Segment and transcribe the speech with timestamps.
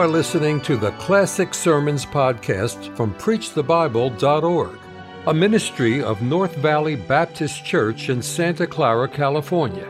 [0.00, 4.78] are listening to the Classic Sermons podcast from PreachTheBible.org,
[5.26, 9.86] a ministry of North Valley Baptist Church in Santa Clara, California.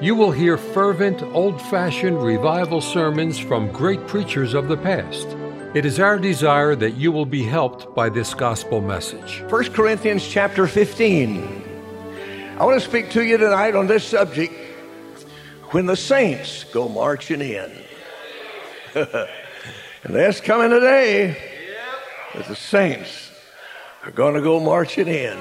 [0.00, 5.28] You will hear fervent, old fashioned revival sermons from great preachers of the past.
[5.74, 9.44] It is our desire that you will be helped by this gospel message.
[9.48, 12.56] 1 Corinthians chapter 15.
[12.58, 14.54] I want to speak to you tonight on this subject
[15.70, 17.70] when the saints go marching in.
[20.04, 21.36] and that's coming today
[22.34, 23.30] that the saints
[24.04, 25.38] are going to go marching in.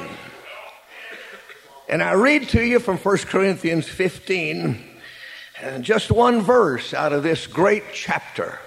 [1.89, 4.77] And I read to you from 1 Corinthians 15,
[5.61, 8.59] and just one verse out of this great chapter,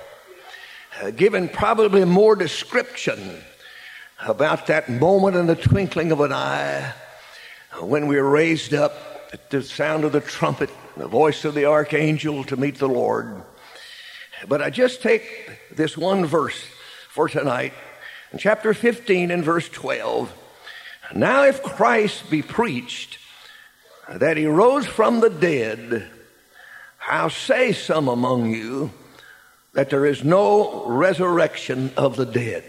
[1.01, 3.41] uh, giving probably more description
[4.21, 6.93] about that moment in the twinkling of an eye
[7.81, 11.67] when we were raised up at the sound of the trumpet, the voice of the
[11.67, 13.45] archangel to meet the Lord.
[14.49, 16.65] But I just take this one verse
[17.09, 17.73] for tonight
[18.33, 20.33] in chapter 15 and verse 12.
[21.15, 23.19] Now, if Christ be preached
[24.09, 26.09] that he rose from the dead,
[27.09, 28.91] I'll say some among you
[29.73, 32.65] that there is no resurrection of the dead.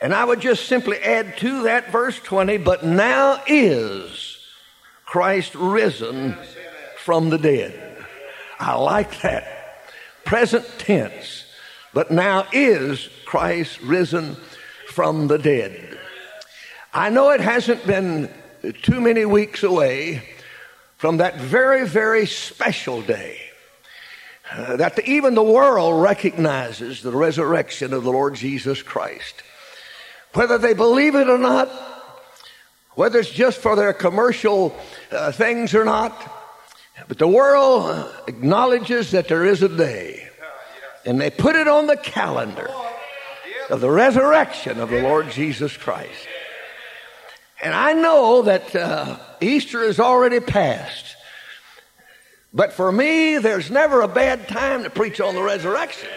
[0.00, 4.38] And I would just simply add to that verse 20, but now is
[5.04, 6.36] Christ risen
[6.98, 8.04] from the dead.
[8.60, 9.57] I like that.
[10.28, 11.46] Present tense.
[11.94, 14.36] But now is Christ risen
[14.86, 15.98] from the dead.
[16.92, 18.30] I know it hasn't been
[18.82, 20.22] too many weeks away
[20.98, 23.40] from that very, very special day
[24.52, 29.42] uh, that the, even the world recognizes the resurrection of the Lord Jesus Christ.
[30.34, 31.70] Whether they believe it or not,
[32.90, 34.76] whether it's just for their commercial
[35.10, 36.12] uh, things or not,
[37.06, 40.17] but the world acknowledges that there is a day,
[41.08, 42.70] and they put it on the calendar
[43.70, 46.28] of the resurrection of the Lord Jesus Christ.
[47.62, 51.16] And I know that uh, Easter is already past.
[52.52, 56.10] But for me, there's never a bad time to preach on the resurrection.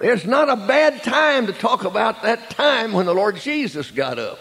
[0.00, 4.18] There's not a bad time to talk about that time when the Lord Jesus got
[4.18, 4.38] up,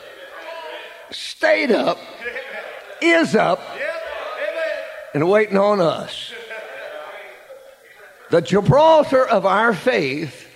[1.11, 1.97] stayed up,
[3.01, 3.59] is up,
[5.13, 6.31] and waiting on us.
[8.29, 10.47] The Gibraltar of our faith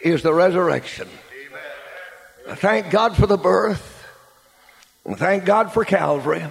[0.00, 1.08] is the resurrection.
[2.48, 4.04] Thank God for the birth.
[5.04, 6.44] And thank God for Calvary.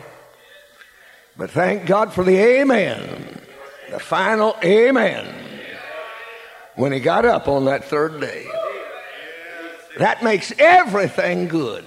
[1.37, 3.41] But thank God for the amen.
[3.91, 5.27] The final amen.
[6.75, 8.47] When he got up on that third day.
[9.97, 11.85] That makes everything good.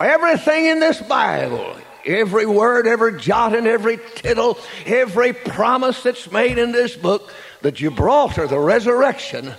[0.00, 1.76] Everything in this Bible,
[2.06, 7.72] every word, every jot, and every tittle, every promise that's made in this book, the
[7.72, 9.52] Gibraltar, the resurrection,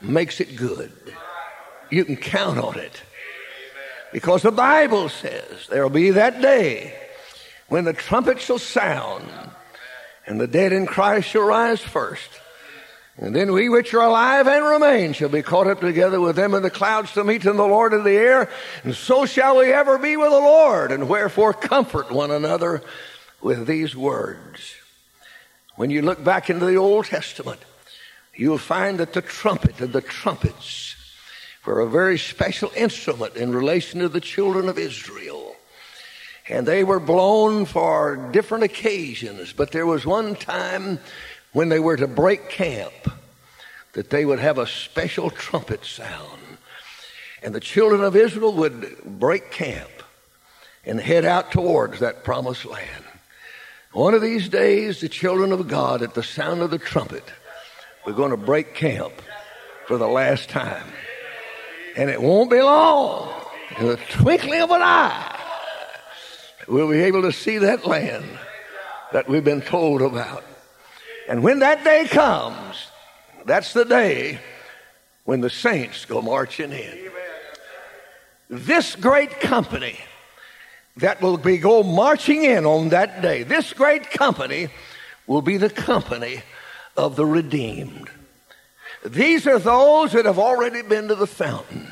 [0.00, 0.92] makes it good.
[1.90, 3.02] You can count on it.
[4.12, 6.94] Because the Bible says there will be that day
[7.68, 9.24] when the trumpet shall sound
[10.26, 12.28] and the dead in Christ shall rise first.
[13.20, 16.54] And then we which are alive and remain shall be caught up together with them
[16.54, 18.48] in the clouds to meet in the Lord in the air.
[18.82, 20.90] And so shall we ever be with the Lord.
[20.90, 22.82] And wherefore comfort one another
[23.42, 24.74] with these words.
[25.76, 27.60] When you look back into the Old Testament,
[28.34, 30.96] you'll find that the trumpet and the trumpets
[31.66, 35.56] were a very special instrument in relation to the children of Israel.
[36.48, 40.98] And they were blown for different occasions, but there was one time
[41.52, 42.92] when they were to break camp
[43.92, 46.40] that they would have a special trumpet sound.
[47.42, 49.90] And the children of Israel would break camp
[50.84, 53.04] and head out towards that promised land.
[53.92, 57.24] One of these days, the children of God, at the sound of the trumpet,
[58.06, 59.12] we're going to break camp
[59.86, 60.86] for the last time.
[61.96, 63.32] And it won't be long,
[63.78, 65.40] in the twinkling of an eye,
[66.68, 68.24] we'll be able to see that land
[69.12, 70.44] that we've been told about.
[71.30, 72.88] And when that day comes,
[73.46, 74.40] that's the day
[75.22, 77.12] when the saints go marching in.
[78.48, 79.96] This great company
[80.96, 84.70] that will be go marching in on that day, this great company
[85.28, 86.42] will be the company
[86.96, 88.10] of the redeemed.
[89.06, 91.86] These are those that have already been to the fountain.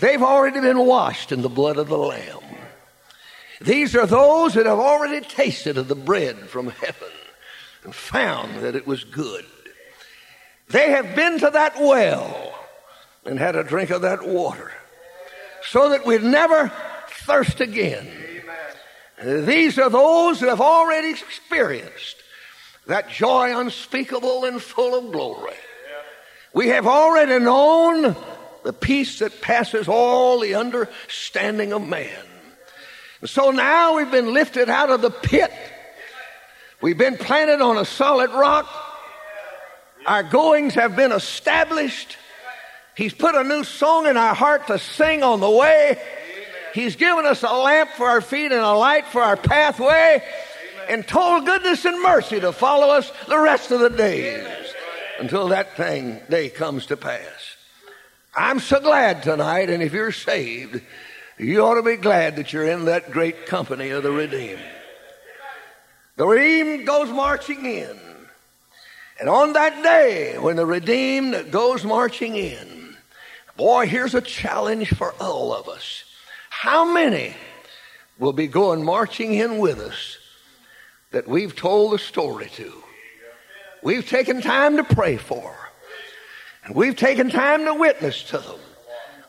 [0.00, 2.42] They've already been washed in the blood of the Lamb.
[3.60, 7.08] These are those that have already tasted of the bread from heaven
[7.84, 9.44] and found that it was good.
[10.68, 12.54] They have been to that well
[13.24, 14.72] and had a drink of that water
[15.68, 16.72] so that we'd never
[17.08, 18.08] thirst again.
[19.22, 22.16] These are those that have already experienced
[22.86, 25.54] that joy unspeakable and full of glory.
[26.52, 28.16] We have already known
[28.64, 32.26] the peace that passes all the understanding of man.
[33.24, 35.52] So now we've been lifted out of the pit.
[36.82, 38.68] We've been planted on a solid rock.
[40.06, 42.16] Our goings have been established.
[42.96, 46.00] He's put a new song in our heart to sing on the way.
[46.72, 50.22] He's given us a lamp for our feet and a light for our pathway
[50.88, 54.46] and told goodness and mercy to follow us the rest of the days
[55.18, 57.56] until that thing day comes to pass.
[58.34, 60.80] I'm so glad tonight, and if you're saved,
[61.38, 64.60] you ought to be glad that you're in that great company of the redeemed.
[66.20, 67.98] The redeemed goes marching in.
[69.18, 72.94] And on that day, when the redeemed goes marching in,
[73.56, 76.04] boy, here's a challenge for all of us.
[76.50, 77.34] How many
[78.18, 80.18] will be going marching in with us
[81.10, 82.70] that we've told the story to?
[83.82, 85.56] We've taken time to pray for.
[86.66, 88.60] And we've taken time to witness to them.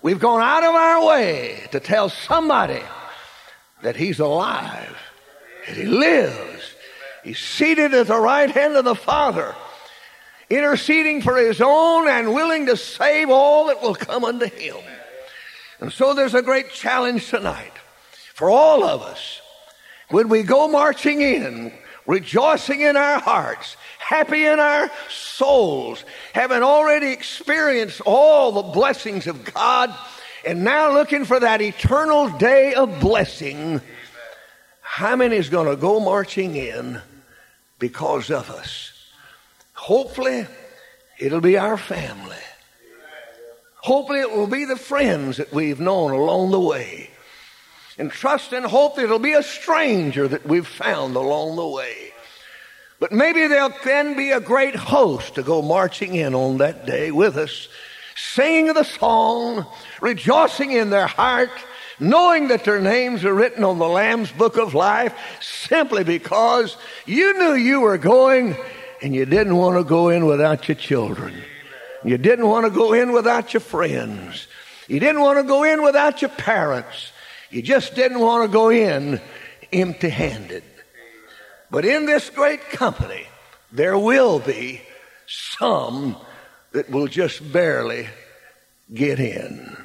[0.01, 2.81] We've gone out of our way to tell somebody
[3.81, 4.97] that he's alive,
[5.67, 6.70] that he lives.
[7.23, 9.56] He's seated at the right hand of the Father,
[10.50, 14.77] interceding for his own and willing to save all that will come unto him.
[15.79, 17.73] And so there's a great challenge tonight
[18.33, 19.41] for all of us.
[20.09, 21.71] When we go marching in,
[22.06, 26.03] rejoicing in our hearts, happy in our souls,
[26.33, 29.95] having already experienced all the blessings of God,
[30.45, 33.79] and now looking for that eternal day of blessing,
[34.81, 37.00] how many is going to go marching in
[37.81, 38.94] because of us?
[39.74, 40.48] Hopefully,
[41.19, 42.38] it'll be our family.
[43.78, 47.10] Hopefully, it will be the friends that we've known along the way.
[47.98, 52.13] And trust and hope it'll be a stranger that we've found along the way.
[53.00, 57.10] But maybe there'll then be a great host to go marching in on that day
[57.10, 57.68] with us,
[58.16, 59.66] singing the song,
[60.00, 61.50] rejoicing in their heart,
[62.01, 66.75] knowing that their names are written on the Lamb's book of life simply because
[67.06, 68.57] you knew you were going
[69.01, 71.33] and you didn't want to go in without your children.
[72.03, 74.48] You didn't want to go in without your friends.
[74.88, 77.12] You didn't want to go in without your parents.
[77.51, 79.21] You just didn't want to go in
[79.71, 80.63] empty handed.
[81.69, 83.27] But in this great company,
[83.71, 84.81] there will be
[85.27, 86.18] some
[86.71, 88.07] that will just barely
[88.92, 89.77] get in.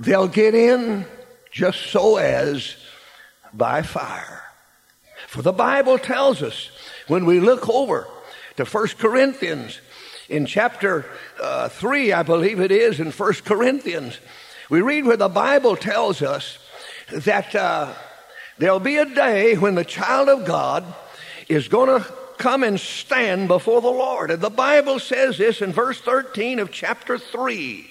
[0.00, 1.06] They'll get in
[1.52, 2.74] just so as
[3.52, 4.42] by fire.
[5.28, 6.70] For the Bible tells us
[7.06, 8.08] when we look over
[8.56, 9.80] to 1 Corinthians
[10.28, 11.06] in chapter
[11.40, 14.18] uh, 3, I believe it is, in 1 Corinthians,
[14.68, 16.58] we read where the Bible tells us
[17.12, 17.94] that uh,
[18.60, 20.84] There'll be a day when the child of God
[21.48, 22.06] is going to
[22.36, 24.30] come and stand before the Lord.
[24.30, 27.90] And the Bible says this in verse 13 of chapter 3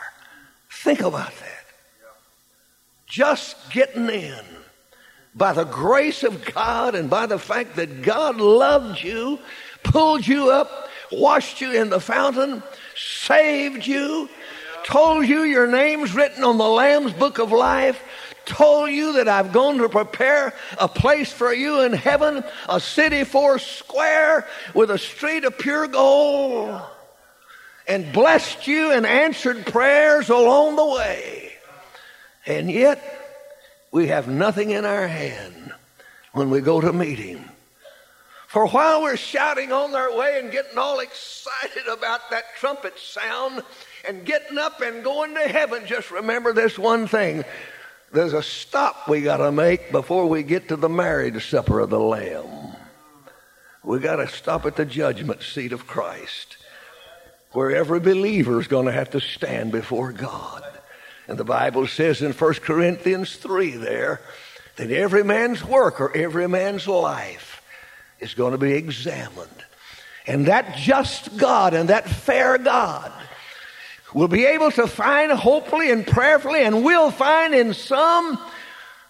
[0.83, 1.65] Think about that.
[3.05, 4.43] Just getting in
[5.35, 9.37] by the grace of God and by the fact that God loved you,
[9.83, 12.63] pulled you up, washed you in the fountain,
[12.95, 14.27] saved you,
[14.83, 18.01] told you your name's written on the Lamb's book of life,
[18.45, 23.23] told you that I've gone to prepare a place for you in heaven, a city
[23.23, 26.81] four square with a street of pure gold,
[27.87, 31.51] and blessed you and answered prayers along the way.
[32.45, 33.01] And yet,
[33.91, 35.73] we have nothing in our hand
[36.33, 37.43] when we go to meet Him.
[38.47, 43.61] For while we're shouting on our way and getting all excited about that trumpet sound
[44.05, 47.45] and getting up and going to heaven, just remember this one thing
[48.11, 51.89] there's a stop we got to make before we get to the marriage supper of
[51.89, 52.75] the Lamb.
[53.83, 56.57] We got to stop at the judgment seat of Christ,
[57.51, 60.63] where every believer is going to have to stand before God.
[61.27, 64.21] And the Bible says in 1 Corinthians 3 there
[64.77, 67.61] that every man's work or every man's life
[68.19, 69.49] is going to be examined.
[70.27, 73.11] And that just God and that fair God
[74.13, 78.39] will be able to find hopefully and prayerfully and will find in some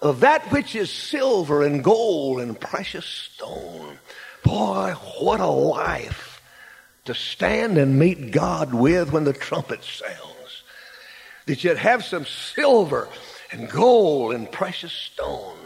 [0.02, 3.98] of that which is silver and gold and precious stone.
[4.44, 6.31] Boy, what a life
[7.06, 10.64] to stand and meet God with when the trumpet sounds.
[11.46, 13.08] That you'd have some silver
[13.52, 15.58] and gold and precious stone.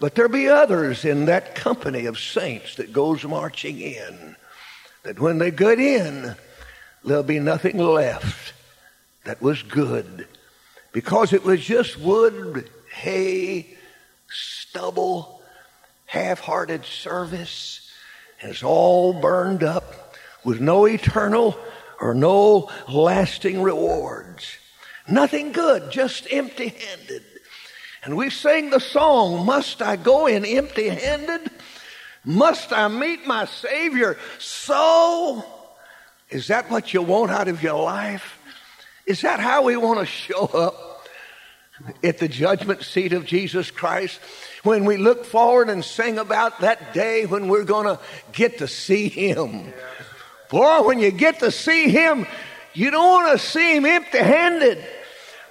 [0.00, 4.36] But there be others in that company of saints that goes marching in.
[5.04, 6.34] That when they get in,
[7.04, 8.54] there'll be nothing left
[9.24, 10.26] that was good.
[10.92, 13.76] Because it was just wood, hay,
[14.28, 15.42] stubble,
[16.06, 17.90] half-hearted service.
[18.40, 20.01] And it's all burned up
[20.44, 21.58] with no eternal
[22.00, 24.56] or no lasting rewards.
[25.08, 27.22] Nothing good, just empty-handed.
[28.04, 31.50] And we sing the song, Must I Go in Empty Handed?
[32.24, 35.44] Must I meet my Savior so?
[36.30, 38.38] Is that what you want out of your life?
[39.06, 41.08] Is that how we want to show up
[42.02, 44.20] at the judgment seat of Jesus Christ?
[44.62, 48.68] When we look forward and sing about that day when we're going to get to
[48.68, 49.72] see Him.
[50.52, 52.26] Boy, when you get to see Him,
[52.74, 54.84] you don't want to see Him empty handed.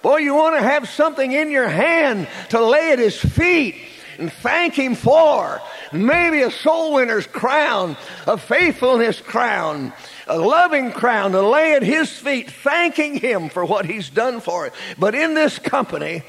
[0.04, 3.76] Boy, you want to have something in your hand to lay at his feet
[4.18, 5.62] and thank him for.
[5.92, 9.94] Maybe a soul winner's crown, a faithfulness crown,
[10.28, 14.68] a loving crown to lay at his feet, thanking him for what he's done for
[14.68, 14.74] it.
[14.98, 16.24] But in this company,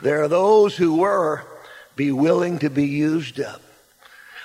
[0.00, 1.44] there are those who were
[1.94, 3.60] be willing to be used up.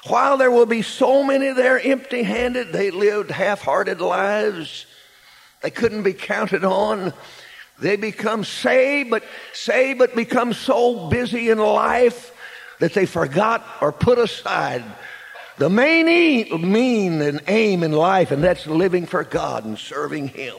[0.08, 4.86] While there will be so many there empty handed, they lived half hearted lives.
[5.62, 7.14] They couldn't be counted on.
[7.80, 9.24] They become saved, but
[9.54, 12.34] saved, but become so busy in life
[12.80, 14.84] that they forgot or put aside
[15.58, 20.30] the main e- mean and aim in life, and that's living for God and serving
[20.30, 20.56] Him.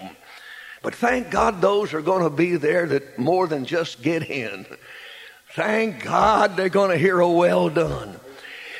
[0.83, 4.67] But thank God those are going to be there that more than just get in.
[5.55, 8.19] Thank God they're going to hear a well done.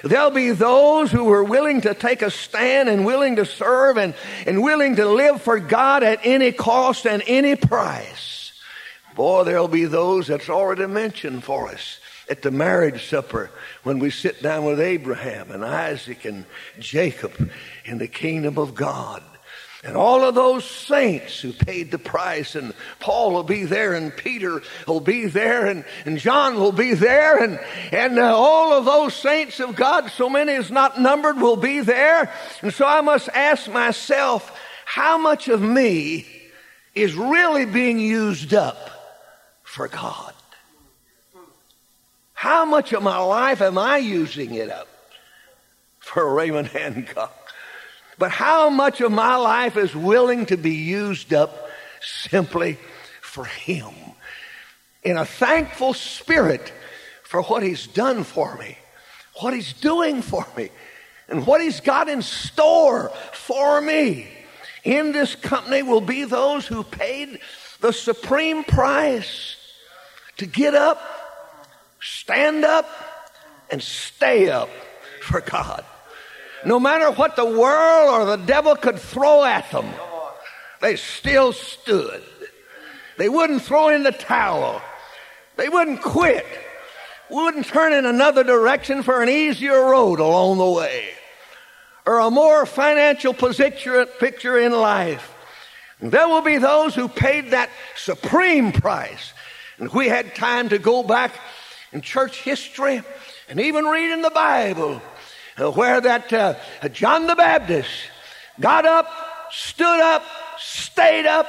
[0.05, 4.15] There'll be those who are willing to take a stand and willing to serve and,
[4.47, 8.53] and willing to live for God at any cost and any price.
[9.15, 11.99] Boy, there'll be those that's already mentioned for us
[12.31, 13.51] at the marriage supper
[13.83, 16.45] when we sit down with Abraham and Isaac and
[16.79, 17.51] Jacob
[17.85, 19.23] in the kingdom of God.
[19.85, 24.15] And all of those saints who paid the price, and Paul will be there, and
[24.17, 27.61] Peter will be there, and, and John will be there, and,
[27.93, 31.79] and uh, all of those saints of God, so many as not numbered, will be
[31.79, 32.33] there.
[32.61, 34.53] And so I must ask myself,
[34.85, 36.27] how much of me
[36.97, 38.91] is really being used up
[39.63, 40.35] for God?
[42.35, 44.89] How much of my life am I using it up
[46.01, 47.48] for Raymond Hancock?
[48.19, 51.71] But how much of my life is willing to be used up
[52.01, 52.79] simply
[53.21, 53.95] for Him?
[55.05, 56.73] In a thankful spirit
[57.23, 58.77] for what He's done for me,
[59.41, 60.71] what He's doing for me,
[61.29, 64.27] and what He's got in store for me.
[64.83, 67.41] In this company will be those who paid
[67.81, 69.57] the supreme price
[70.39, 71.01] to get up,
[72.01, 72.89] stand up,
[73.71, 74.71] and stay up
[75.21, 75.85] for God.
[76.65, 79.89] No matter what the world or the devil could throw at them,
[80.81, 82.23] they still stood.
[83.17, 84.81] They wouldn't throw in the towel.
[85.57, 86.47] They wouldn't quit.
[87.31, 91.11] Wouldn't turn in another direction for an easier road along the way
[92.09, 95.35] or a more financial picture in life.
[96.01, 99.35] There will be those who paid that supreme price.
[99.77, 101.39] And we had time to go back
[101.93, 103.03] in church history
[103.51, 105.03] and even read in the Bible
[105.59, 106.55] where that uh,
[106.93, 107.91] John the Baptist
[108.61, 109.11] got up,
[109.51, 110.25] stood up,
[110.59, 111.49] stayed up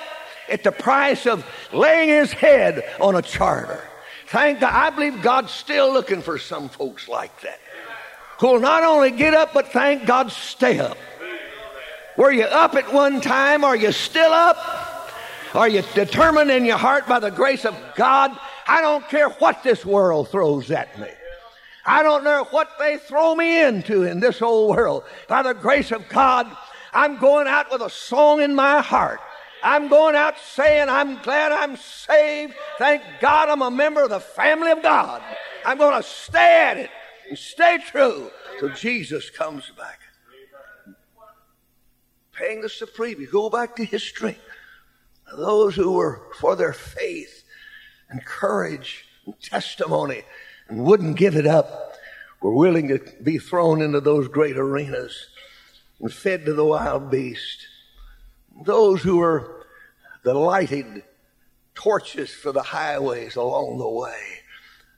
[0.49, 3.83] at the price of laying his head on a charter.
[4.27, 4.73] Thank God.
[4.73, 7.59] I believe God's still looking for some folks like that
[8.39, 10.97] who'll not only get up, but thank God stay up.
[12.17, 13.63] Were you up at one time?
[13.63, 14.57] Are you still up?
[15.53, 18.37] Are you determined in your heart by the grace of God?
[18.67, 21.07] I don't care what this world throws at me.
[21.89, 25.05] I don't know what they throw me into in this old world.
[25.27, 26.45] By the grace of God,
[26.93, 29.19] I'm going out with a song in my heart.
[29.63, 32.53] I'm going out saying, I'm glad I'm saved.
[32.77, 35.23] Thank God I'm a member of the family of God.
[35.65, 36.91] I'm going to stay at it
[37.27, 38.29] and stay true
[38.59, 39.99] till Jesus comes back.
[42.33, 43.19] Paying the supreme.
[43.19, 44.37] You go back to history.
[45.35, 47.43] Those who were for their faith
[48.11, 50.21] and courage and testimony
[50.69, 51.97] and wouldn't give it up
[52.41, 55.27] were willing to be thrown into those great arenas
[55.99, 57.67] and fed to the wild beast.
[58.63, 59.65] Those who were
[60.23, 61.03] the lighted
[61.75, 64.21] torches for the highways along the way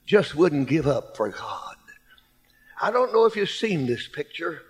[0.06, 1.76] just wouldn't give up for God.
[2.80, 4.62] I don't know if you've seen this picture.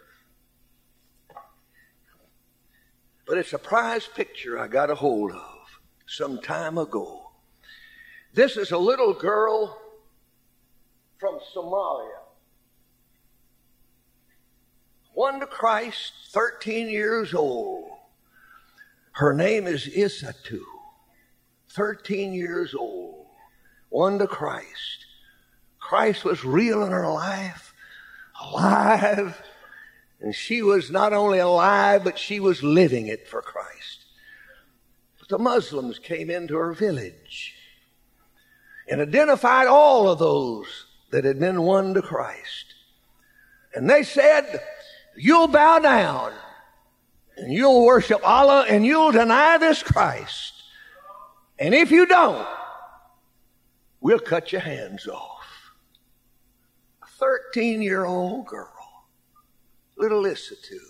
[3.33, 7.31] but it's a prize picture I got a hold of some time ago.
[8.35, 9.81] This is a little girl
[11.23, 12.19] from Somalia.
[15.15, 17.93] Won to Christ, 13 years old.
[19.13, 20.63] Her name is Isatu,
[21.71, 23.27] 13 years old.
[23.89, 25.07] Won to Christ.
[25.79, 27.73] Christ was real in her life,
[28.43, 29.41] alive,
[30.21, 34.07] and she was not only alive, but she was living it for Christ.
[35.21, 37.55] But the Muslims came into her village
[38.89, 42.75] and identified all of those that had been won to Christ.
[43.75, 44.61] And they said,
[45.17, 46.33] You'll bow down
[47.37, 50.55] and you'll worship Allah and you'll deny this Christ.
[51.59, 52.47] And if you don't,
[54.01, 55.73] we'll cut your hands off.
[57.03, 58.73] A 13 year old girl,
[59.99, 60.81] little Issatu,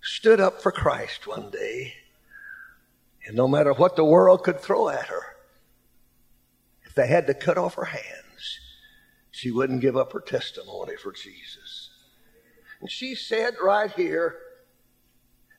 [0.00, 1.94] stood up for Christ one day.
[3.26, 5.22] And no matter what the world could throw at her,
[6.84, 8.23] if they had to cut off her hands,
[9.34, 11.90] she wouldn't give up her testimony for Jesus.
[12.80, 14.36] And she said right here,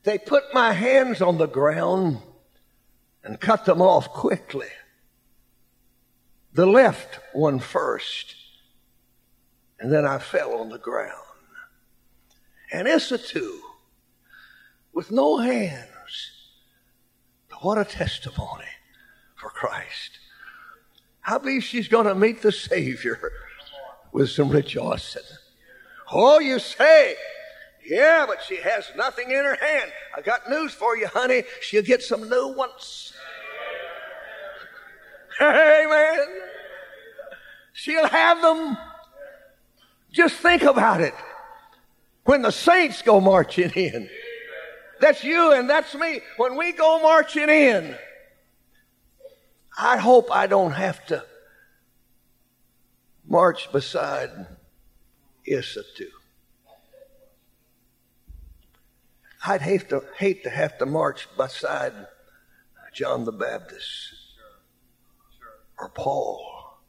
[0.02, 2.22] they put my hands on the ground
[3.22, 4.70] and cut them off quickly.
[6.54, 8.34] The left one first,
[9.78, 11.12] and then I fell on the ground.
[12.72, 13.58] And Issatu,
[14.94, 16.30] with no hands,
[17.60, 18.64] what a testimony
[19.34, 20.18] for Christ.
[21.26, 23.32] I believe she's going to meet the Savior
[24.16, 25.20] with some rejoicing.
[26.10, 27.16] Oh, you say,
[27.86, 29.92] yeah, but she has nothing in her hand.
[30.16, 31.42] I got news for you, honey.
[31.60, 33.12] She'll get some new ones.
[35.38, 36.26] Amen.
[37.74, 38.78] She'll have them.
[40.10, 41.12] Just think about it.
[42.24, 44.08] When the saints go marching in,
[44.98, 46.22] that's you and that's me.
[46.38, 47.94] When we go marching in,
[49.78, 51.22] I hope I don't have to
[53.28, 54.30] march beside
[55.48, 56.08] Issatu.
[59.46, 61.92] I'd hate to, hate to have to march beside
[62.92, 64.14] John the Baptist
[65.78, 66.80] or Paul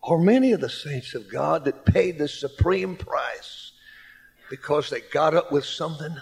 [0.00, 3.72] or many of the saints of God that paid the supreme price
[4.50, 6.16] because they got up with something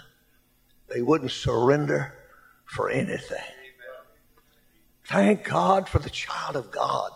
[0.87, 2.13] they wouldn't surrender
[2.65, 3.43] for anything.
[5.05, 7.11] Thank God for the child of God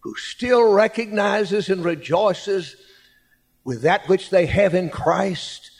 [0.00, 2.76] who still recognizes and rejoices
[3.64, 5.70] with that which they have in Christ,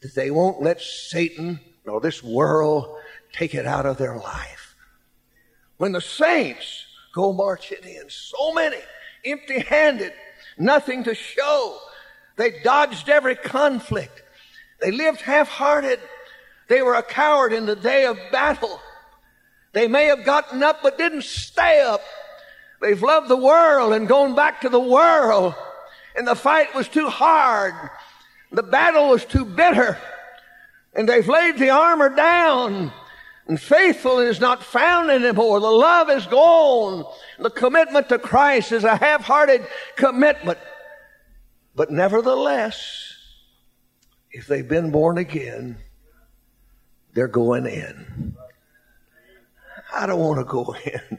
[0.00, 2.96] that they won't let Satan nor this world
[3.32, 4.74] take it out of their life.
[5.76, 8.78] When the saints go marching in, so many
[9.24, 10.12] empty handed,
[10.58, 11.78] nothing to show,
[12.36, 14.22] they dodged every conflict,
[14.80, 16.00] they lived half hearted,
[16.68, 18.80] they were a coward in the day of battle.
[19.72, 22.00] They may have gotten up but didn't stay up.
[22.84, 25.54] They've loved the world and gone back to the world.
[26.14, 27.72] And the fight was too hard.
[28.52, 29.96] The battle was too bitter.
[30.92, 32.92] And they've laid the armor down.
[33.46, 35.60] And faithful is not found anymore.
[35.60, 37.06] The love is gone.
[37.38, 39.66] The commitment to Christ is a half-hearted
[39.96, 40.58] commitment.
[41.74, 43.14] But nevertheless,
[44.30, 45.78] if they've been born again,
[47.14, 48.36] they're going in.
[49.90, 51.18] I don't want to go in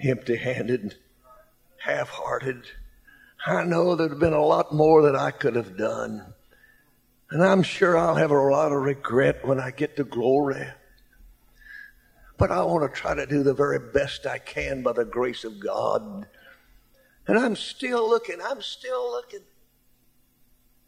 [0.00, 0.96] empty handed,
[1.78, 2.64] half hearted.
[3.46, 6.34] I know there's been a lot more that I could have done.
[7.30, 10.66] And I'm sure I'll have a lot of regret when I get to glory.
[12.38, 15.44] But I want to try to do the very best I can by the grace
[15.44, 16.26] of God.
[17.26, 19.40] And I'm still looking, I'm still looking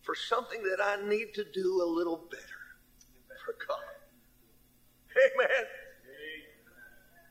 [0.03, 2.43] for something that I need to do a little better
[3.45, 3.79] for God.
[5.35, 5.65] Amen.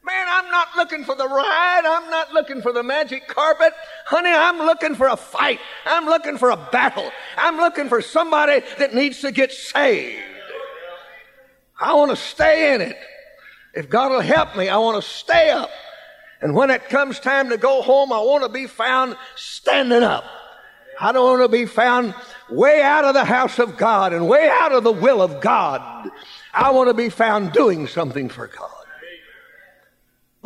[0.04, 1.82] Man, I'm not looking for the ride.
[1.86, 3.74] I'm not looking for the magic carpet.
[4.06, 5.60] Honey, I'm looking for a fight.
[5.86, 7.12] I'm looking for a battle.
[7.38, 10.24] I'm looking for somebody that needs to get saved.
[11.80, 12.98] I want to stay in it.
[13.76, 15.70] If God will help me, I want to stay up.
[16.42, 20.24] And when it comes time to go home, I want to be found standing up.
[21.00, 22.16] I don't want to be found
[22.50, 26.10] way out of the house of God and way out of the will of God.
[26.56, 28.87] I want to be found doing something for God.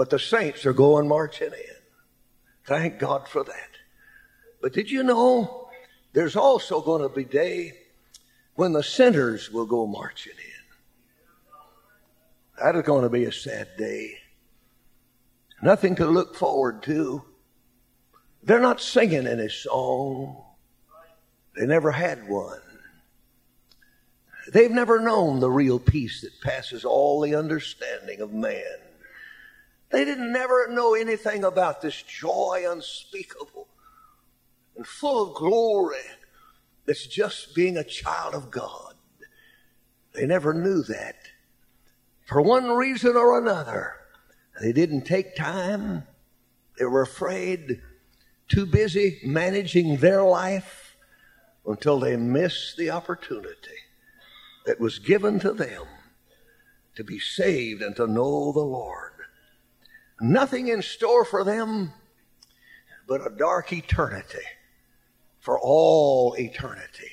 [0.02, 1.76] But the saints are going marching in.
[2.66, 3.70] Thank God for that.
[4.60, 5.70] But did you know
[6.14, 7.74] there's also going to be day
[8.56, 10.64] when the sinners will go marching in?
[12.64, 14.18] That is going to be a sad day.
[15.62, 17.24] Nothing to look forward to.
[18.42, 20.44] They're not singing any song.
[21.56, 22.58] They never had one.
[24.52, 28.81] They've never known the real peace that passes all the understanding of man.
[29.91, 33.67] They didn't never know anything about this joy unspeakable
[34.75, 35.97] and full of glory
[36.86, 38.95] that's just being a child of God.
[40.13, 41.15] They never knew that.
[42.25, 43.93] For one reason or another,
[44.62, 46.04] they didn't take time.
[46.77, 47.82] They were afraid,
[48.47, 50.95] too busy managing their life
[51.65, 53.77] until they missed the opportunity
[54.65, 55.84] that was given to them
[56.95, 59.12] to be saved and to know the Lord.
[60.22, 61.92] Nothing in store for them
[63.08, 64.46] but a dark eternity
[65.40, 67.10] for all eternity.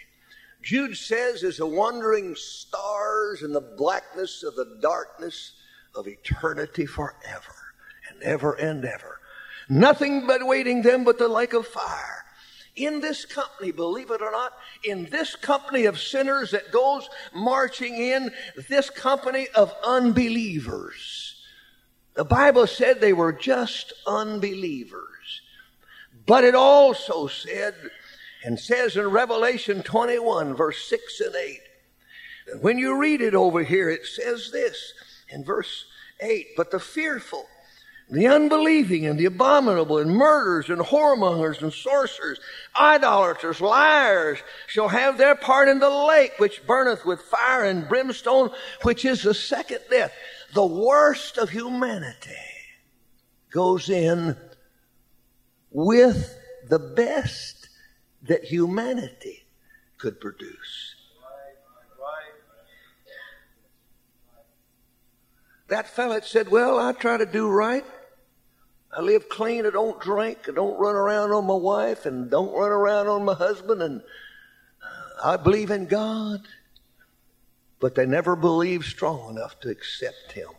[0.62, 5.52] Jude says, as the wandering stars in the blackness of the darkness
[5.94, 7.54] of eternity forever
[8.10, 9.20] and ever and ever.
[9.70, 12.24] Nothing but waiting them but the lake of fire.
[12.76, 14.52] In this company, believe it or not,
[14.84, 18.30] in this company of sinners that goes marching in,
[18.68, 21.27] this company of unbelievers.
[22.18, 25.40] The Bible said they were just unbelievers.
[26.26, 27.76] But it also said
[28.42, 31.60] and says in Revelation 21, verse 6 and 8,
[32.60, 34.94] when you read it over here, it says this
[35.28, 35.84] in verse
[36.18, 37.46] 8, but the fearful,
[38.10, 42.40] the unbelieving, and the abominable, and murderers, and whoremongers, and sorcerers,
[42.74, 48.50] idolaters, liars, shall have their part in the lake which burneth with fire and brimstone,
[48.82, 50.10] which is the second death.
[50.54, 52.32] The worst of humanity
[53.50, 54.36] goes in
[55.70, 57.68] with the best
[58.22, 59.44] that humanity
[59.98, 60.94] could produce.
[65.68, 67.84] That fellow said, Well, I try to do right.
[68.90, 69.66] I live clean.
[69.66, 70.48] I don't drink.
[70.48, 73.82] I don't run around on my wife and don't run around on my husband.
[73.82, 76.40] And uh, I believe in God.
[77.80, 80.50] But they never believed strong enough to accept Him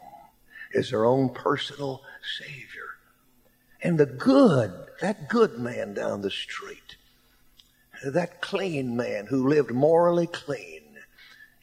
[0.73, 2.01] as their own personal
[2.39, 2.87] Savior.
[3.81, 6.97] And the good, that good man down the street,
[8.05, 10.83] that clean man who lived morally clean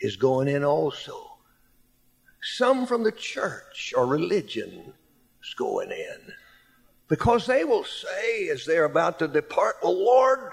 [0.01, 1.39] is going in also.
[2.43, 4.93] Some from the church or religion
[5.43, 6.33] is going in.
[7.09, 10.51] Because they will say as they're about to depart, Well, Lord,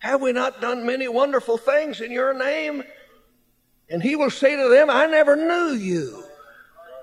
[0.00, 2.82] have we not done many wonderful things in your name?
[3.88, 6.24] And he will say to them, I never knew you.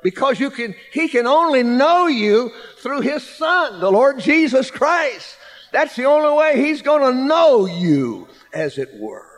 [0.04, 5.38] Because you can, he can only know you through his son, the Lord Jesus Christ.
[5.72, 9.30] That's the only way he's going to know you, as it were.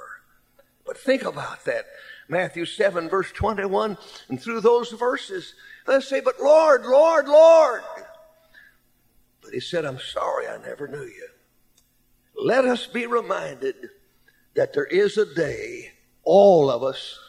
[0.85, 1.85] But think about that.
[2.29, 3.97] Matthew 7, verse 21,
[4.29, 5.53] and through those verses,
[5.85, 7.83] they say, But Lord, Lord, Lord.
[9.41, 11.27] But he said, I'm sorry I never knew you.
[12.35, 13.75] Let us be reminded
[14.55, 15.91] that there is a day
[16.23, 17.19] all of us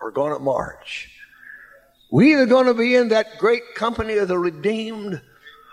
[0.00, 1.10] are going to march.
[2.10, 5.20] We either going to be in that great company of the redeemed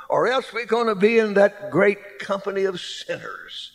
[0.10, 3.72] or else we're going to be in that great company of sinners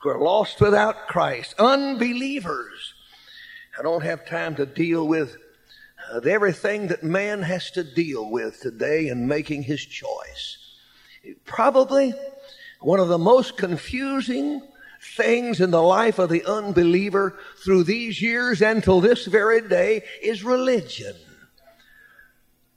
[0.00, 2.94] who are lost without Christ, unbelievers.
[3.78, 5.36] I don't have time to deal with
[6.12, 10.58] uh, everything that man has to deal with today in making his choice.
[11.44, 12.14] Probably
[12.80, 14.60] one of the most confusing
[15.02, 20.02] things in the life of the unbeliever through these years and till this very day
[20.22, 21.14] is religion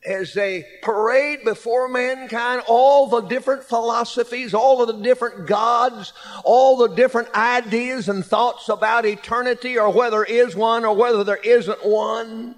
[0.05, 6.77] as they parade before mankind all the different philosophies, all of the different gods, all
[6.77, 11.37] the different ideas and thoughts about eternity or whether there is one or whether there
[11.37, 12.55] isn't one.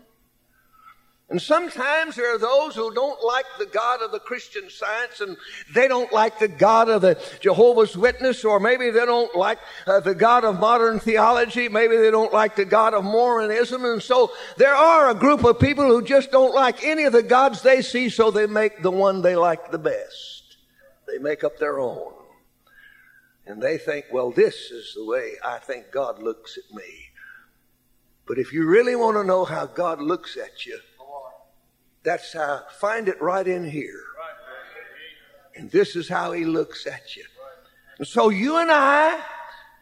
[1.30, 5.36] And sometimes there are those who don't like the God of the Christian science and
[5.74, 10.00] they don't like the God of the Jehovah's Witness or maybe they don't like uh,
[10.00, 11.68] the God of modern theology.
[11.68, 13.84] Maybe they don't like the God of Mormonism.
[13.84, 17.24] And so there are a group of people who just don't like any of the
[17.24, 20.56] gods they see so they make the one they like the best.
[21.10, 22.14] They make up their own.
[23.46, 27.08] And they think, well, this is the way I think God looks at me.
[28.26, 30.80] But if you really want to know how God looks at you,
[32.08, 34.02] that's how, find it right in here.
[35.58, 37.26] And this is how he looks at you.
[37.98, 39.22] And so you and I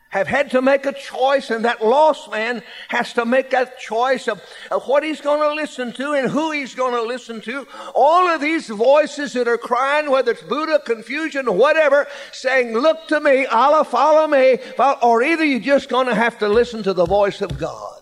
[0.10, 4.28] have had to make a choice, and that lost man has to make that choice
[4.28, 7.68] of, of what he's going to listen to and who he's going to listen to.
[7.94, 13.20] All of these voices that are crying, whether it's Buddha, Confucius, whatever, saying, Look to
[13.20, 14.58] me, Allah, follow me,
[15.04, 18.02] or either you're just going to have to listen to the voice of God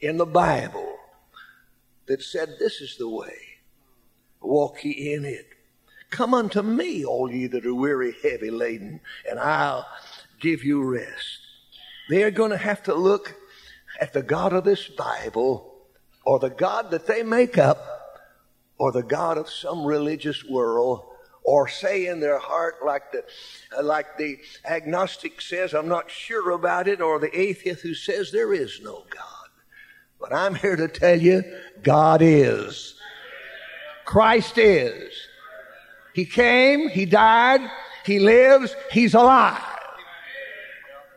[0.00, 0.93] in the Bible
[2.06, 3.36] that said, This is the way.
[4.40, 5.46] Walk ye in it.
[6.10, 9.86] Come unto me, all ye that are weary, heavy laden, and I'll
[10.40, 11.40] give you rest.
[12.08, 13.34] They are going to have to look
[14.00, 15.74] at the God of this Bible
[16.24, 17.78] or the God that they make up
[18.78, 21.04] or the God of some religious world
[21.44, 23.22] or say in their heart like the
[23.82, 28.54] like the agnostic says I'm not sure about it or the atheist who says there
[28.54, 29.33] is no God.
[30.20, 31.42] But I'm here to tell you
[31.82, 32.94] God is.
[34.04, 35.12] Christ is.
[36.14, 37.60] He came, he died,
[38.04, 39.62] he lives, he's alive.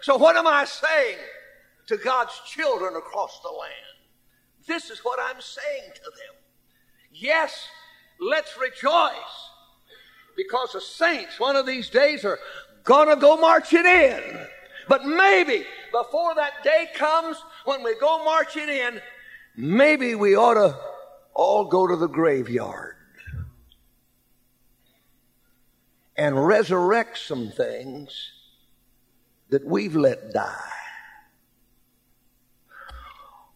[0.01, 1.17] So what am I saying
[1.87, 3.73] to God's children across the land?
[4.67, 6.35] This is what I'm saying to them.
[7.11, 7.67] Yes,
[8.19, 9.51] let's rejoice
[10.35, 12.39] because the saints one of these days are
[12.83, 14.47] gonna go marching in.
[14.87, 19.01] But maybe before that day comes when we go marching in,
[19.57, 20.79] maybe we ought to
[21.33, 22.95] all go to the graveyard
[26.15, 28.31] and resurrect some things
[29.49, 30.71] that we've let die.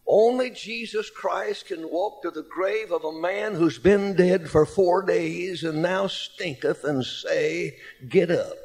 [0.06, 4.66] Only Jesus Christ can walk to the grave of a man who's been dead for
[4.66, 7.78] four days and now stinketh and say,
[8.10, 8.58] Get up.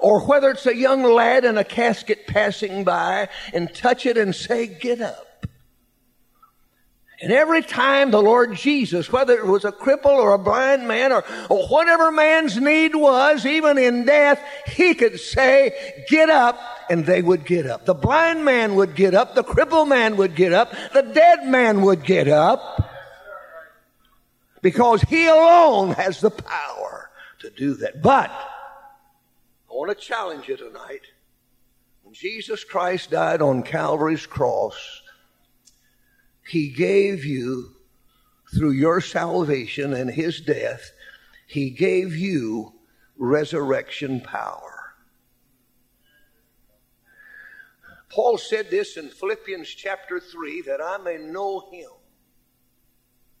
[0.00, 4.34] Or whether it's a young lad in a casket passing by and touch it and
[4.34, 5.26] say, Get up.
[7.22, 11.12] And every time the Lord Jesus, whether it was a cripple or a blind man
[11.12, 17.06] or, or whatever man's need was, even in death, he could say, get up, and
[17.06, 17.86] they would get up.
[17.86, 21.80] The blind man would get up, the crippled man would get up, the dead man
[21.82, 22.82] would get up.
[24.60, 28.02] Because he alone has the power to do that.
[28.02, 28.30] But,
[29.76, 31.02] I want to challenge you tonight.
[32.02, 35.02] When Jesus Christ died on Calvary's cross,
[36.46, 37.74] he gave you,
[38.56, 40.92] through your salvation and His death,
[41.46, 42.72] He gave you
[43.18, 44.94] resurrection power.
[48.08, 51.90] Paul said this in Philippians chapter 3 that I may know Him,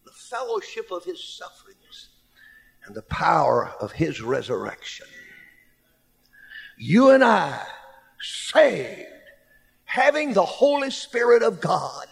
[0.04, 2.08] the fellowship of His sufferings,
[2.84, 5.06] and the power of His resurrection.
[6.78, 7.62] You and I,
[8.20, 9.08] saved,
[9.84, 12.06] having the Holy Spirit of God,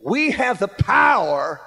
[0.00, 1.60] we have the power,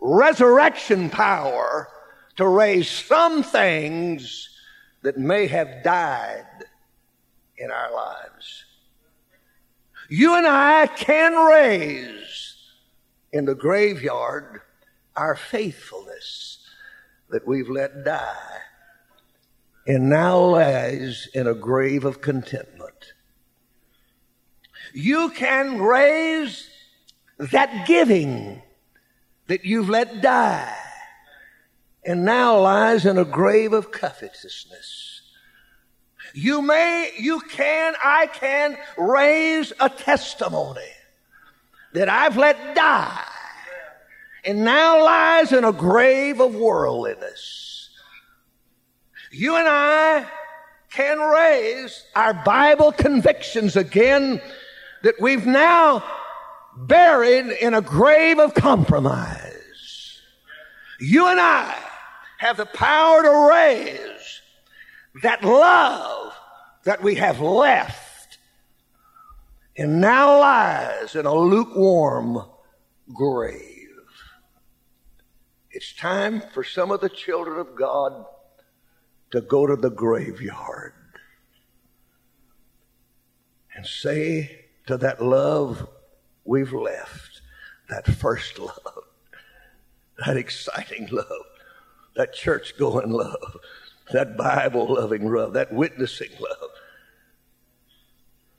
[0.00, 1.88] resurrection power,
[2.36, 4.48] to raise some things
[5.02, 6.46] that may have died
[7.58, 8.64] in our lives.
[10.08, 12.56] You and I can raise
[13.32, 14.62] in the graveyard
[15.14, 16.66] our faithfulness
[17.28, 18.60] that we've let die
[19.90, 23.12] and now lies in a grave of contentment.
[24.94, 26.70] You can raise
[27.38, 28.62] that giving
[29.48, 30.76] that you've let die
[32.04, 35.22] and now lies in a grave of covetousness.
[36.34, 40.92] You may, you can, I can raise a testimony
[41.94, 43.24] that I've let die
[44.44, 47.69] and now lies in a grave of worldliness.
[49.30, 50.26] You and I
[50.90, 54.42] can raise our Bible convictions again
[55.02, 56.02] that we've now
[56.76, 60.20] buried in a grave of compromise.
[60.98, 61.76] You and I
[62.38, 64.40] have the power to raise
[65.22, 66.34] that love
[66.84, 68.38] that we have left
[69.76, 72.38] and now lies in a lukewarm
[73.14, 73.88] grave.
[75.70, 78.26] It's time for some of the children of God
[79.30, 80.92] to go to the graveyard
[83.74, 85.88] and say to that love
[86.44, 87.40] we've left
[87.90, 89.04] that first love,
[90.24, 91.44] that exciting love,
[92.16, 93.56] that church going love,
[94.12, 96.70] that Bible loving love, that witnessing love,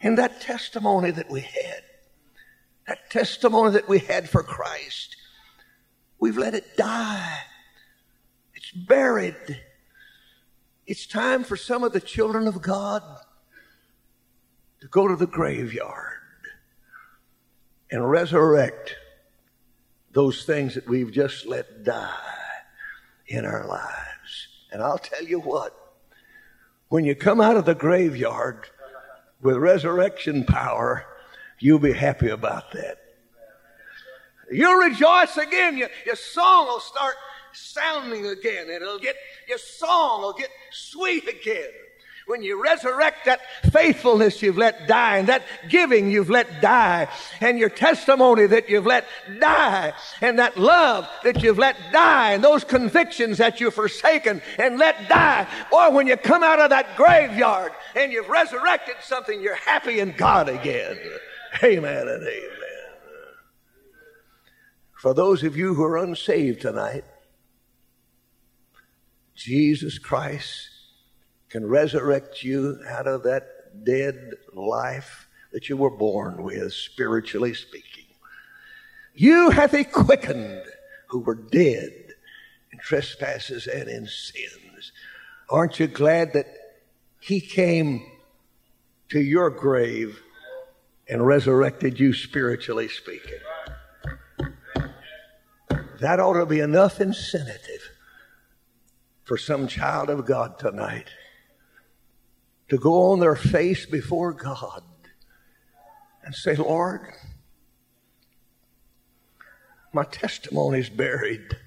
[0.02, 1.84] and that testimony that we had,
[2.88, 5.16] that testimony that we had for Christ.
[6.20, 7.40] We've let it die.
[8.54, 9.62] It's buried.
[10.92, 13.02] It's time for some of the children of God
[14.82, 16.20] to go to the graveyard
[17.90, 18.98] and resurrect
[20.12, 22.12] those things that we've just let die
[23.26, 24.50] in our lives.
[24.74, 25.74] And I'll tell you what,
[26.90, 28.68] when you come out of the graveyard
[29.42, 31.06] with resurrection power,
[31.60, 32.98] you'll be happy about that.
[34.52, 35.78] You'll rejoice again.
[35.78, 37.16] Your, your song will start
[37.54, 38.70] sounding again.
[38.70, 39.16] And it'll get,
[39.48, 41.72] your song will get sweet again.
[42.32, 47.08] when you resurrect that faithfulness you've let die, and that giving you've let die,
[47.42, 49.06] and your testimony that you've let
[49.40, 54.80] die, and that love that you've let die, and those convictions that you've forsaken and
[54.80, 59.56] let die, or when you come out of that graveyard and you've resurrected something, you're
[59.56, 60.98] happy in God again.
[61.62, 62.48] Amen and amen.
[64.94, 67.04] For those of you who are unsaved tonight,
[69.44, 70.70] Jesus Christ
[71.50, 78.06] can resurrect you out of that dead life that you were born with, spiritually speaking.
[79.14, 80.64] You hath he quickened
[81.08, 81.92] who were dead
[82.72, 84.92] in trespasses and in sins.
[85.50, 86.48] Aren't you glad that
[87.20, 88.06] he came
[89.10, 90.22] to your grave
[91.10, 93.40] and resurrected you spiritually speaking?
[96.00, 97.81] That ought to be enough incentive
[99.24, 101.10] for some child of God tonight
[102.70, 104.84] to go on their face before God
[106.24, 107.02] and say, Lord,
[109.94, 111.58] my testimony's buried.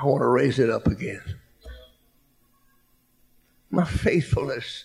[0.00, 1.22] I want to raise it up again.
[3.70, 4.84] My faithfulness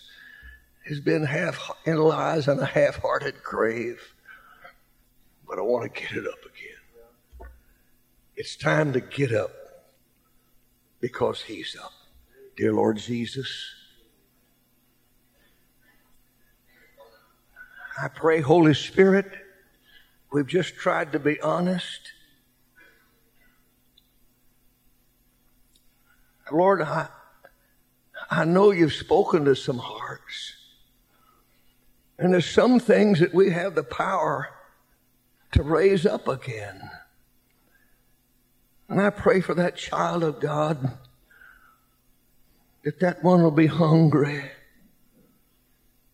[0.86, 4.14] has been half in lies and a half-hearted grave,
[5.46, 7.50] but I want to get it up again.
[8.34, 9.52] It's time to get up
[11.00, 11.92] because He's up.
[12.56, 13.74] Dear Lord Jesus,
[18.00, 19.30] I pray, Holy Spirit,
[20.32, 22.12] we've just tried to be honest.
[26.50, 27.08] Lord, I,
[28.30, 30.54] I know you've spoken to some hearts.
[32.18, 34.48] And there's some things that we have the power
[35.52, 36.90] to raise up again.
[38.90, 40.98] And I pray for that child of God
[42.82, 44.50] that that one will be hungry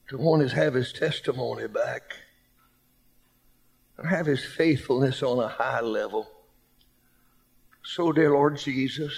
[0.09, 2.03] to want to have his testimony back
[3.97, 6.31] and have his faithfulness on a high level.
[7.83, 9.15] So, dear Lord Jesus,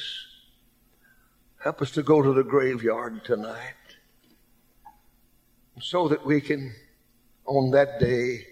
[1.60, 3.74] help us to go to the graveyard tonight
[5.80, 6.72] so that we can,
[7.44, 8.46] on that day,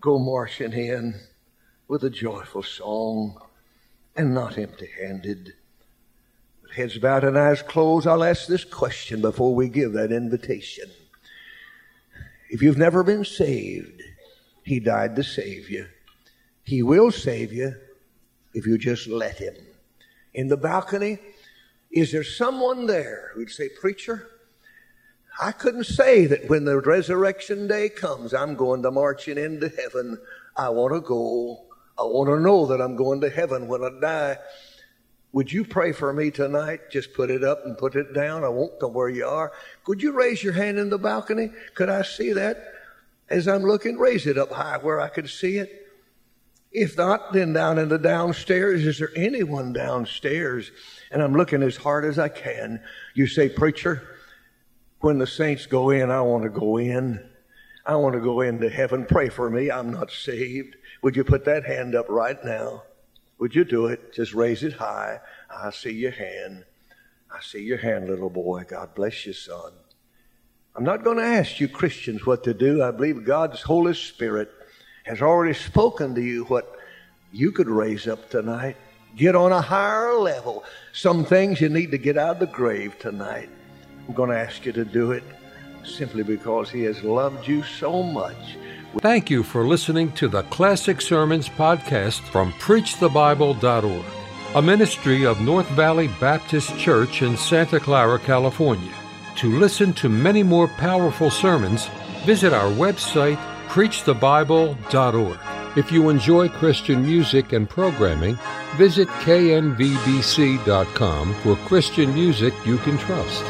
[0.00, 1.14] go marching in
[1.86, 3.38] with a joyful song
[4.16, 5.54] and not empty handed.
[6.62, 10.90] With heads bowed and eyes closed, I'll ask this question before we give that invitation.
[12.50, 14.02] If you've never been saved,
[14.64, 15.86] He died to save you.
[16.62, 17.74] He will save you
[18.54, 19.54] if you just let Him.
[20.34, 21.18] In the balcony,
[21.90, 24.28] is there someone there who'd say, Preacher,
[25.40, 30.18] I couldn't say that when the resurrection day comes, I'm going to marching into heaven.
[30.56, 31.64] I want to go.
[32.02, 34.38] I want to know that I'm going to heaven when I die.
[35.30, 36.90] Would you pray for me tonight?
[36.90, 38.42] Just put it up and put it down.
[38.42, 39.52] I won't know where you are.
[39.84, 41.52] Could you raise your hand in the balcony?
[41.74, 42.58] Could I see that?
[43.28, 45.86] As I'm looking, raise it up high where I could see it.
[46.72, 48.84] If not, then down in the downstairs.
[48.84, 50.72] Is there anyone downstairs?
[51.12, 52.82] And I'm looking as hard as I can.
[53.14, 54.02] You say, Preacher,
[55.00, 57.28] when the saints go in, I want to go in.
[57.84, 59.06] I want to go into heaven.
[59.06, 59.70] Pray for me.
[59.70, 60.76] I'm not saved.
[61.02, 62.84] Would you put that hand up right now?
[63.38, 64.12] Would you do it?
[64.12, 65.18] Just raise it high.
[65.50, 66.64] I see your hand.
[67.34, 68.64] I see your hand, little boy.
[68.68, 69.72] God bless you, son.
[70.76, 72.82] I'm not going to ask you Christians what to do.
[72.82, 74.50] I believe God's Holy Spirit
[75.04, 76.76] has already spoken to you what
[77.32, 78.76] you could raise up tonight.
[79.16, 80.64] Get on a higher level.
[80.92, 83.50] Some things you need to get out of the grave tonight.
[84.06, 85.24] I'm going to ask you to do it
[85.84, 88.56] simply because He has loved you so much.
[88.98, 94.04] Thank you for listening to the Classic Sermons podcast from PreachTheBible.org,
[94.54, 98.92] a ministry of North Valley Baptist Church in Santa Clara, California.
[99.36, 101.88] To listen to many more powerful sermons,
[102.26, 105.38] visit our website, PreachTheBible.org.
[105.74, 108.38] If you enjoy Christian music and programming,
[108.76, 109.74] visit knvbc.com
[111.36, 113.42] for Christian music you can trust.